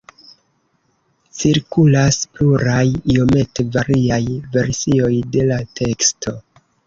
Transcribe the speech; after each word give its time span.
Cirkulas 1.41 2.17
pluraj 2.37 2.85
iomete 3.17 3.67
variaj 3.75 4.21
versioj 4.57 5.13
de 5.37 5.45
la 5.53 5.61
teksto. 5.81 6.35